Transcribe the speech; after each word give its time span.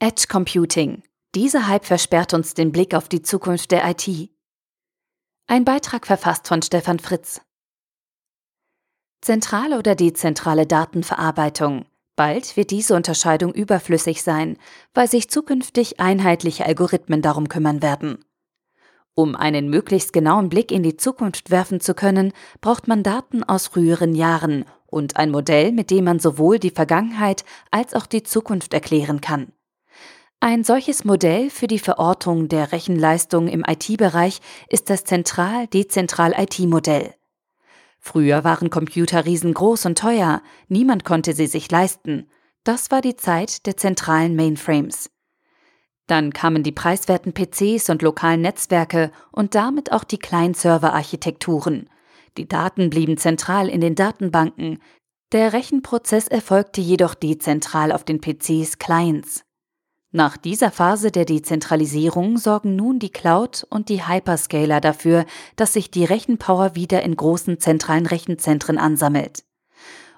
Edge 0.00 0.26
Computing. 0.28 1.02
Dieser 1.34 1.66
Hype 1.66 1.84
versperrt 1.84 2.32
uns 2.32 2.54
den 2.54 2.70
Blick 2.70 2.94
auf 2.94 3.08
die 3.08 3.20
Zukunft 3.20 3.72
der 3.72 3.84
IT. 3.90 4.30
Ein 5.48 5.64
Beitrag 5.64 6.06
verfasst 6.06 6.46
von 6.46 6.62
Stefan 6.62 7.00
Fritz. 7.00 7.40
Zentrale 9.22 9.76
oder 9.76 9.96
dezentrale 9.96 10.68
Datenverarbeitung. 10.68 11.86
Bald 12.14 12.56
wird 12.56 12.70
diese 12.70 12.94
Unterscheidung 12.94 13.52
überflüssig 13.52 14.22
sein, 14.22 14.56
weil 14.94 15.10
sich 15.10 15.30
zukünftig 15.30 15.98
einheitliche 15.98 16.64
Algorithmen 16.64 17.20
darum 17.20 17.48
kümmern 17.48 17.82
werden. 17.82 18.24
Um 19.14 19.34
einen 19.34 19.68
möglichst 19.68 20.12
genauen 20.12 20.48
Blick 20.48 20.70
in 20.70 20.84
die 20.84 20.96
Zukunft 20.96 21.50
werfen 21.50 21.80
zu 21.80 21.94
können, 21.94 22.32
braucht 22.60 22.86
man 22.86 23.02
Daten 23.02 23.42
aus 23.42 23.66
früheren 23.66 24.14
Jahren 24.14 24.64
und 24.86 25.16
ein 25.16 25.32
Modell, 25.32 25.72
mit 25.72 25.90
dem 25.90 26.04
man 26.04 26.20
sowohl 26.20 26.60
die 26.60 26.70
Vergangenheit 26.70 27.44
als 27.72 27.94
auch 27.94 28.06
die 28.06 28.22
Zukunft 28.22 28.72
erklären 28.72 29.20
kann. 29.20 29.52
Ein 30.40 30.62
solches 30.62 31.04
Modell 31.04 31.50
für 31.50 31.66
die 31.66 31.80
Verortung 31.80 32.46
der 32.46 32.70
Rechenleistung 32.70 33.48
im 33.48 33.64
IT-Bereich 33.66 34.38
ist 34.68 34.88
das 34.88 35.02
Zentral-Dezentral-IT-Modell. 35.02 37.12
Früher 37.98 38.44
waren 38.44 38.70
Computer 38.70 39.26
riesengroß 39.26 39.86
und 39.86 39.98
teuer, 39.98 40.40
niemand 40.68 41.04
konnte 41.04 41.32
sie 41.32 41.48
sich 41.48 41.68
leisten. 41.72 42.28
Das 42.62 42.92
war 42.92 43.00
die 43.00 43.16
Zeit 43.16 43.66
der 43.66 43.76
zentralen 43.76 44.36
Mainframes. 44.36 45.10
Dann 46.06 46.32
kamen 46.32 46.62
die 46.62 46.70
preiswerten 46.70 47.34
PCs 47.34 47.90
und 47.90 48.02
lokalen 48.02 48.42
Netzwerke 48.42 49.10
und 49.32 49.56
damit 49.56 49.90
auch 49.90 50.04
die 50.04 50.18
Client-Server-Architekturen. 50.18 51.90
Die 52.36 52.46
Daten 52.46 52.90
blieben 52.90 53.16
zentral 53.16 53.68
in 53.68 53.80
den 53.80 53.96
Datenbanken. 53.96 54.80
Der 55.32 55.52
Rechenprozess 55.52 56.28
erfolgte 56.28 56.80
jedoch 56.80 57.16
dezentral 57.16 57.90
auf 57.90 58.04
den 58.04 58.20
PCs 58.20 58.78
Clients. 58.78 59.42
Nach 60.10 60.38
dieser 60.38 60.70
Phase 60.70 61.10
der 61.10 61.26
Dezentralisierung 61.26 62.38
sorgen 62.38 62.76
nun 62.76 62.98
die 62.98 63.10
Cloud 63.10 63.66
und 63.68 63.90
die 63.90 64.08
Hyperscaler 64.08 64.80
dafür, 64.80 65.26
dass 65.56 65.74
sich 65.74 65.90
die 65.90 66.06
Rechenpower 66.06 66.74
wieder 66.74 67.02
in 67.02 67.14
großen 67.14 67.60
zentralen 67.60 68.06
Rechenzentren 68.06 68.78
ansammelt. 68.78 69.44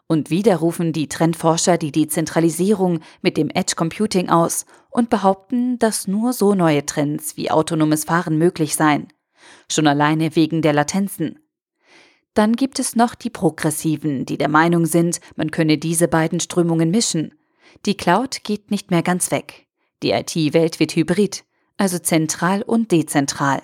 Und 0.06 0.30
wieder 0.30 0.56
rufen 0.58 0.92
die 0.92 1.08
Trendforscher 1.08 1.76
die 1.76 1.90
Dezentralisierung 1.90 3.00
mit 3.20 3.36
dem 3.36 3.50
Edge 3.50 3.74
Computing 3.74 4.28
aus 4.28 4.64
und 4.90 5.10
behaupten, 5.10 5.78
dass 5.80 6.06
nur 6.06 6.32
so 6.34 6.54
neue 6.54 6.86
Trends 6.86 7.36
wie 7.36 7.50
autonomes 7.50 8.04
Fahren 8.04 8.38
möglich 8.38 8.76
seien. 8.76 9.08
Schon 9.68 9.88
alleine 9.88 10.36
wegen 10.36 10.62
der 10.62 10.72
Latenzen. 10.72 11.40
Dann 12.34 12.54
gibt 12.54 12.78
es 12.78 12.94
noch 12.94 13.16
die 13.16 13.30
Progressiven, 13.30 14.24
die 14.24 14.38
der 14.38 14.48
Meinung 14.48 14.86
sind, 14.86 15.20
man 15.34 15.50
könne 15.50 15.78
diese 15.78 16.06
beiden 16.06 16.38
Strömungen 16.38 16.92
mischen. 16.92 17.34
Die 17.86 17.96
Cloud 17.96 18.44
geht 18.44 18.70
nicht 18.70 18.92
mehr 18.92 19.02
ganz 19.02 19.32
weg. 19.32 19.66
Die 20.02 20.12
IT-Welt 20.12 20.80
wird 20.80 20.96
hybrid, 20.96 21.44
also 21.76 21.98
zentral 21.98 22.62
und 22.62 22.90
dezentral. 22.92 23.62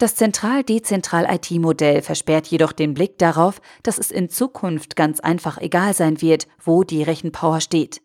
Das 0.00 0.14
Zentral-Dezentral-IT-Modell 0.14 2.00
versperrt 2.00 2.46
jedoch 2.46 2.72
den 2.72 2.94
Blick 2.94 3.18
darauf, 3.18 3.60
dass 3.82 3.98
es 3.98 4.10
in 4.10 4.30
Zukunft 4.30 4.96
ganz 4.96 5.20
einfach 5.20 5.58
egal 5.58 5.92
sein 5.92 6.22
wird, 6.22 6.48
wo 6.64 6.84
die 6.84 7.02
Rechenpower 7.02 7.60
steht. 7.60 8.00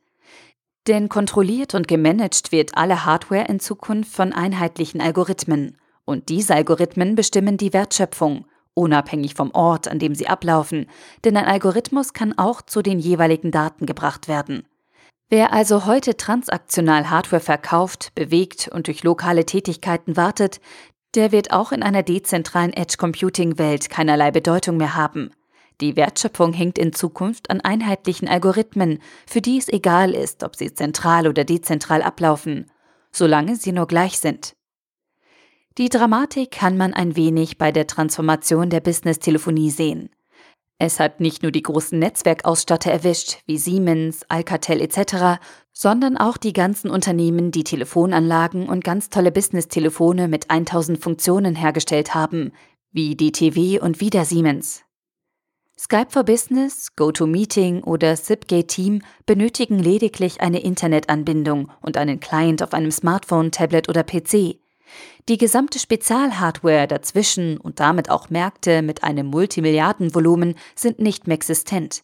Denn 0.88 1.08
kontrolliert 1.08 1.74
und 1.74 1.88
gemanagt 1.88 2.52
wird 2.52 2.78
alle 2.78 3.06
Hardware 3.06 3.46
in 3.48 3.62
Zukunft 3.62 4.14
von 4.14 4.34
einheitlichen 4.34 5.00
Algorithmen. 5.00 5.78
Und 6.04 6.28
diese 6.28 6.54
Algorithmen 6.54 7.16
bestimmen 7.16 7.56
die 7.56 7.72
Wertschöpfung, 7.72 8.46
unabhängig 8.74 9.34
vom 9.34 9.52
Ort, 9.52 9.88
an 9.88 9.98
dem 9.98 10.16
sie 10.16 10.28
ablaufen, 10.28 10.88
denn 11.24 11.38
ein 11.38 11.46
Algorithmus 11.46 12.12
kann 12.12 12.38
auch 12.38 12.62
zu 12.62 12.82
den 12.82 13.00
jeweiligen 13.00 13.52
Daten 13.52 13.86
gebracht 13.86 14.28
werden. 14.28 14.68
Wer 15.30 15.54
also 15.54 15.86
heute 15.86 16.18
transaktional 16.18 17.10
Hardware 17.10 17.42
verkauft, 17.42 18.12
bewegt 18.14 18.68
und 18.68 18.88
durch 18.88 19.04
lokale 19.04 19.46
Tätigkeiten 19.46 20.16
wartet, 20.16 20.62
der 21.16 21.32
wird 21.32 21.52
auch 21.52 21.72
in 21.72 21.82
einer 21.82 22.04
dezentralen 22.04 22.74
Edge 22.74 22.98
Computing 22.98 23.58
Welt 23.58 23.90
keinerlei 23.90 24.32
Bedeutung 24.32 24.78
mehr 24.78 24.96
haben. 24.96 25.32
Die 25.82 25.96
Wertschöpfung 25.96 26.54
hängt 26.54 26.78
in 26.78 26.94
Zukunft 26.94 27.50
an 27.50 27.60
einheitlichen 27.62 28.28
Algorithmen, 28.28 29.00
für 29.26 29.42
die 29.42 29.58
es 29.58 29.68
egal 29.68 30.14
ist, 30.14 30.44
ob 30.44 30.56
sie 30.56 30.74
zentral 30.74 31.28
oder 31.28 31.44
dezentral 31.44 32.02
ablaufen, 32.02 32.72
solange 33.12 33.56
sie 33.56 33.72
nur 33.72 33.88
gleich 33.88 34.20
sind. 34.20 34.56
Die 35.78 35.90
Dramatik 35.90 36.52
kann 36.52 36.78
man 36.78 36.94
ein 36.94 37.16
wenig 37.18 37.58
bei 37.58 37.72
der 37.72 37.88
Transformation 37.88 38.70
der 38.70 38.80
Business-Telefonie 38.80 39.72
sehen. 39.72 40.10
Es 40.78 41.00
hat 41.00 41.22
nicht 41.22 41.42
nur 41.42 41.52
die 41.52 41.62
großen 41.62 41.98
Netzwerkausstatter 41.98 42.92
erwischt, 42.92 43.38
wie 43.46 43.58
Siemens, 43.58 44.26
Alcatel 44.28 44.82
etc., 44.82 45.42
sondern 45.72 46.18
auch 46.18 46.36
die 46.36 46.54
ganzen 46.54 46.90
Unternehmen, 46.90 47.52
die 47.52 47.64
Telefonanlagen 47.64 48.68
und 48.68 48.84
ganz 48.84 49.10
tolle 49.10 49.32
Business-Telefone 49.32 50.28
mit 50.28 50.50
1000 50.50 51.02
Funktionen 51.02 51.56
hergestellt 51.56 52.14
haben, 52.14 52.52
wie 52.92 53.16
DTW 53.16 53.80
und 53.80 54.02
wieder 54.02 54.26
Siemens. 54.26 54.84
Skype 55.78 56.08
for 56.10 56.24
Business, 56.24 56.96
GoToMeeting 56.96 57.84
oder 57.84 58.16
Zipgate 58.16 58.68
Team 58.68 59.02
benötigen 59.26 59.78
lediglich 59.80 60.40
eine 60.40 60.62
Internetanbindung 60.62 61.70
und 61.82 61.98
einen 61.98 62.22
Client 62.22 62.64
auf 62.64 62.74
einem 62.74 62.92
Smartphone, 62.92 63.52
Tablet 63.52 63.90
oder 63.90 64.04
PC. 64.04 64.58
Die 65.28 65.38
gesamte 65.38 65.80
Spezialhardware 65.80 66.88
dazwischen 66.88 67.58
und 67.58 67.80
damit 67.80 68.10
auch 68.10 68.30
Märkte 68.30 68.82
mit 68.82 69.04
einem 69.04 69.28
Multimilliardenvolumen 69.28 70.56
sind 70.76 71.00
nicht 71.00 71.28
mehr 71.28 71.36
existent. 71.36 72.04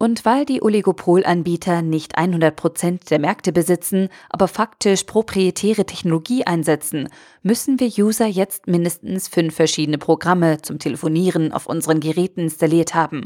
Und 0.00 0.24
weil 0.24 0.44
die 0.44 0.62
Oligopolanbieter 0.62 1.82
nicht 1.82 2.16
100 2.16 2.54
Prozent 2.54 3.10
der 3.10 3.18
Märkte 3.18 3.52
besitzen, 3.52 4.10
aber 4.30 4.46
faktisch 4.46 5.02
proprietäre 5.04 5.86
Technologie 5.86 6.46
einsetzen, 6.46 7.08
müssen 7.42 7.80
wir 7.80 7.88
User 7.88 8.26
jetzt 8.26 8.68
mindestens 8.68 9.26
fünf 9.26 9.56
verschiedene 9.56 9.98
Programme 9.98 10.62
zum 10.62 10.78
Telefonieren 10.78 11.52
auf 11.52 11.66
unseren 11.66 11.98
Geräten 11.98 12.42
installiert 12.42 12.94
haben. 12.94 13.24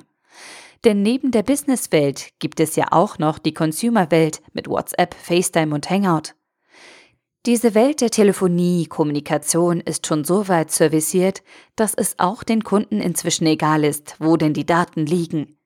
Denn 0.84 1.03
neben 1.03 1.31
der 1.31 1.43
Businesswelt 1.43 2.31
gibt 2.39 2.59
es 2.59 2.75
ja 2.75 2.87
auch 2.91 3.19
noch 3.19 3.39
die 3.39 3.54
Consumerwelt 3.54 4.41
mit 4.54 4.66
WhatsApp, 4.66 5.15
FaceTime 5.15 5.75
und 5.75 5.91
Hangout. 5.91 6.34
Diese 7.44 7.75
Welt 7.75 8.00
der 8.00 8.10
Telefonie, 8.10 8.86
Kommunikation 8.86 9.80
ist 9.80 10.06
schon 10.06 10.25
so 10.25 10.47
weit 10.47 10.70
serviciert, 10.70 11.42
dass 11.75 11.92
es 11.92 12.20
auch 12.20 12.44
den 12.44 12.62
Kunden 12.62 13.00
inzwischen 13.00 13.47
egal 13.47 13.82
ist, 13.82 14.14
wo 14.20 14.36
denn 14.36 14.54
die 14.54 14.64
Daten 14.64 15.06
liegen. 15.06 15.56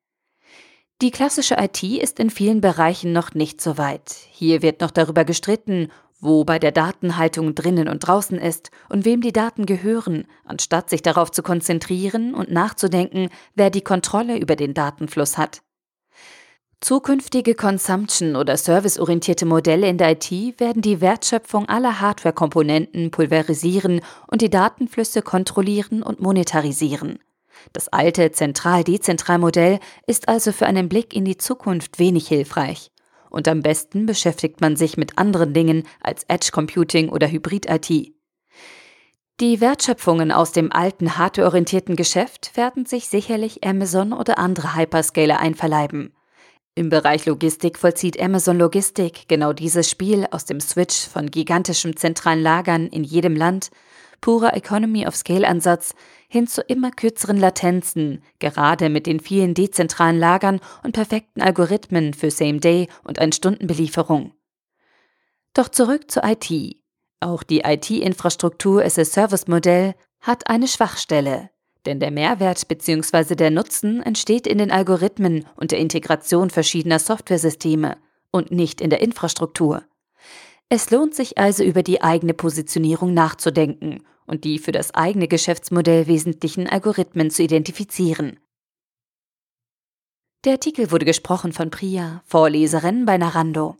Die 1.03 1.11
klassische 1.11 1.57
IT 1.59 1.83
ist 1.83 2.19
in 2.19 2.31
vielen 2.31 2.63
Bereichen 2.63 3.13
noch 3.13 3.35
nicht 3.35 3.61
so 3.61 3.77
weit. 3.77 4.17
Hier 4.31 4.63
wird 4.63 4.81
noch 4.81 4.91
darüber 4.91 5.27
gestritten, 5.27 5.93
wo 6.19 6.45
bei 6.45 6.59
der 6.59 6.73
Datenhaltung 6.73 7.55
drinnen 7.55 7.89
und 7.89 7.99
draußen 7.99 8.39
ist 8.39 8.71
und 8.89 9.05
wem 9.05 9.21
die 9.21 9.35
Daten 9.35 9.67
gehören, 9.67 10.27
anstatt 10.47 10.89
sich 10.89 11.03
darauf 11.03 11.31
zu 11.31 11.43
konzentrieren 11.43 12.35
und 12.35 12.51
nachzudenken, 12.51 13.29
wer 13.55 13.69
die 13.69 13.83
Kontrolle 13.83 14.39
über 14.39 14.57
den 14.57 14.73
Datenfluss 14.73 15.37
hat. 15.37 15.61
Zukünftige 16.83 17.55
Consumption- 17.55 18.37
oder 18.37 18.57
serviceorientierte 18.57 19.47
Modelle 19.47 19.89
in 19.89 19.97
der 19.97 20.11
IT 20.11 20.31
werden 20.61 20.83
die 20.83 21.01
Wertschöpfung 21.01 21.69
aller 21.69 22.01
Hardware-Komponenten 22.01 23.11
pulverisieren 23.11 24.03
und 24.27 24.43
die 24.43 24.51
Datenflüsse 24.51 25.23
kontrollieren 25.23 26.03
und 26.03 26.21
monetarisieren. 26.21 27.19
Das 27.73 27.89
alte 27.89 28.31
Zentral-Dezentral-Modell 28.31 29.81
ist 30.07 30.29
also 30.29 30.53
für 30.53 30.67
einen 30.67 30.89
Blick 30.91 31.15
in 31.15 31.25
die 31.25 31.39
Zukunft 31.39 31.99
wenig 31.99 32.29
hilfreich. 32.29 32.91
Und 33.31 33.49
am 33.49 33.63
besten 33.63 34.07
beschäftigt 34.07 34.61
man 34.61 34.77
sich 34.77 34.97
mit 34.97 35.19
anderen 35.19 35.55
Dingen 35.55 35.85
als 36.01 36.25
Edge 36.25 36.51
Computing 36.53 37.09
oder 37.09 37.27
Hybrid-IT. 37.27 38.13
Die 39.41 39.61
Wertschöpfungen 39.61 40.31
aus 40.31 40.53
dem 40.53 40.73
alten 40.73 41.19
hardwareorientierten 41.19 41.97
Geschäft 41.97 42.57
werden 42.57 42.87
sich 42.87 43.09
sicherlich 43.09 43.65
Amazon 43.65 44.13
oder 44.13 44.39
andere 44.39 44.77
Hyperscaler 44.77 45.41
einverleiben. 45.41 46.16
Im 46.79 46.91
Bereich 46.91 47.25
Logistik 47.25 47.79
vollzieht 47.79 48.21
Amazon 48.21 48.59
Logistik 48.59 49.29
genau 49.29 49.55
dieses 49.55 49.89
Spiel 49.89 50.27
aus 50.31 50.45
dem 50.45 50.61
Switch 50.61 51.09
von 51.09 51.31
gigantischem 51.31 51.97
zentralen 51.97 52.43
Lagern 52.43 52.89
in 52.89 53.03
jedem 53.03 53.35
Land, 53.35 53.71
purer 54.21 54.55
Economy 54.55 55.07
of 55.07 55.17
Scale 55.17 55.49
Ansatz 55.49 55.95
hin 56.29 56.47
zu 56.47 56.61
immer 56.61 56.91
kürzeren 56.91 57.39
Latenzen, 57.39 58.23
gerade 58.41 58.91
mit 58.91 59.07
den 59.07 59.21
vielen 59.21 59.55
dezentralen 59.55 60.19
Lagern 60.19 60.61
und 60.83 60.93
perfekten 60.93 61.41
Algorithmen 61.41 62.13
für 62.13 62.31
Same-Day 62.31 62.89
und 63.05 63.19
Ein-Stunden-Belieferung. 63.21 64.35
Doch 65.55 65.71
zurück 65.71 66.11
zur 66.11 66.25
IT. 66.25 66.77
Auch 67.21 67.43
die 67.43 67.61
IT-Infrastruktur 67.61 68.85
as 68.85 68.99
a 68.99 69.07
Service-Modell 69.07 69.95
hat 70.21 70.51
eine 70.51 70.69
Schwachstelle, 70.69 71.49
denn 71.87 72.01
der 72.01 72.11
Mehrwert 72.11 72.69
bzw. 72.69 73.35
der 73.35 73.51
Nutzen 73.51 74.03
entsteht 74.03 74.47
in 74.47 74.59
den 74.59 74.71
Algorithmen 74.71 75.47
und 75.57 75.71
der 75.71 75.79
Integration 75.79 76.51
verschiedener 76.51 76.99
Softwaresysteme 76.99 77.97
und 78.31 78.51
nicht 78.51 78.81
in 78.81 78.91
der 78.91 79.01
Infrastruktur. 79.01 79.85
Es 80.69 80.91
lohnt 80.91 81.15
sich 81.15 81.39
also 81.39 81.63
über 81.63 81.83
die 81.83 82.03
eigene 82.03 82.35
Positionierung 82.35 83.15
nachzudenken 83.15 84.03
und 84.27 84.45
die 84.45 84.59
für 84.59 84.73
das 84.73 84.95
eigene 84.95 85.29
Geschäftsmodell 85.29 86.09
wesentlichen 86.09 86.69
Algorithmen 86.69 87.31
zu 87.31 87.45
identifizieren. 87.45 88.41
Der 90.45 90.55
Artikel 90.55 90.91
wurde 90.91 91.05
gesprochen 91.05 91.53
von 91.53 91.71
Priya, 91.71 92.23
Vorleserin 92.27 93.05
bei 93.05 93.17
Narando. 93.19 93.77